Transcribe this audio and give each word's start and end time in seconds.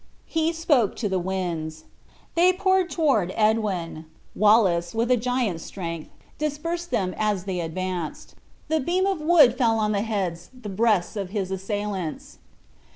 He 0.25 0.51
spoke 0.51 0.95
to 0.95 1.07
the 1.07 1.19
winds. 1.19 1.83
They 2.33 2.53
poured 2.53 2.89
toward 2.89 3.31
Edwin; 3.35 4.05
Wallace, 4.33 4.95
with 4.95 5.11
a 5.11 5.15
giant's 5.15 5.63
strength, 5.63 6.09
dispersed 6.39 6.89
them 6.89 7.13
as 7.19 7.43
they 7.43 7.59
advanced; 7.59 8.33
the 8.67 8.79
beam 8.79 9.05
of 9.05 9.21
wood 9.21 9.55
fell 9.55 9.77
on 9.77 9.91
the 9.91 10.01
heads, 10.01 10.49
the 10.59 10.69
breasts 10.69 11.15
of 11.15 11.29
his 11.29 11.51
assailants. 11.51 12.39